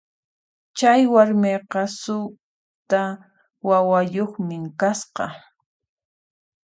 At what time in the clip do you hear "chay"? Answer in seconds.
0.77-1.01